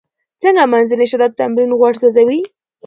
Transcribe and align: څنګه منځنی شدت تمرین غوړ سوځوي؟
څنګه 0.41 0.63
منځنی 0.71 1.05
شدت 1.11 1.31
تمرین 1.39 1.71
غوړ 1.79 1.93
سوځوي؟ 2.01 2.39